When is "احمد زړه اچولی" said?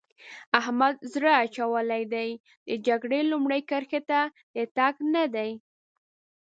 0.59-2.03